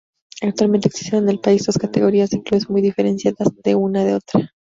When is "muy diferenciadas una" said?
2.71-4.03